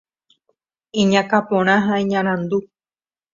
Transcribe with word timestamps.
Iñakã 1.01 1.39
porã 1.49 1.75
ha 1.85 1.93
iñarandu. 2.03 2.57